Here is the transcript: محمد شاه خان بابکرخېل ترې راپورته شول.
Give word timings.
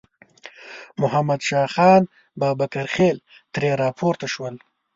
محمد 1.01 1.39
شاه 1.47 1.69
خان 1.75 2.03
بابکرخېل 2.39 3.17
ترې 3.53 3.69
راپورته 3.83 4.27
شول. 4.33 4.55